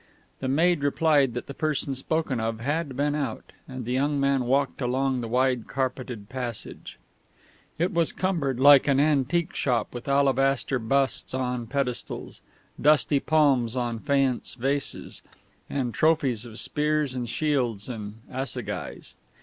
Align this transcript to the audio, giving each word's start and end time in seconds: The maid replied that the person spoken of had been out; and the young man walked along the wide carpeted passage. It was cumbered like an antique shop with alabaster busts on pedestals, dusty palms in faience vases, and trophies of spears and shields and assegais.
The 0.39 0.47
maid 0.47 0.81
replied 0.81 1.35
that 1.35 1.45
the 1.45 1.53
person 1.53 1.93
spoken 1.93 2.39
of 2.39 2.59
had 2.59 2.97
been 2.97 3.13
out; 3.13 3.51
and 3.67 3.85
the 3.85 3.93
young 3.93 4.19
man 4.19 4.45
walked 4.45 4.81
along 4.81 5.21
the 5.21 5.27
wide 5.27 5.67
carpeted 5.67 6.27
passage. 6.27 6.97
It 7.77 7.93
was 7.93 8.11
cumbered 8.11 8.59
like 8.59 8.87
an 8.87 8.99
antique 8.99 9.53
shop 9.53 9.93
with 9.93 10.07
alabaster 10.09 10.79
busts 10.79 11.35
on 11.35 11.67
pedestals, 11.67 12.41
dusty 12.81 13.19
palms 13.19 13.75
in 13.75 13.99
faience 13.99 14.55
vases, 14.55 15.21
and 15.69 15.93
trophies 15.93 16.47
of 16.47 16.57
spears 16.57 17.13
and 17.13 17.29
shields 17.29 17.87
and 17.87 18.21
assegais. 18.27 19.13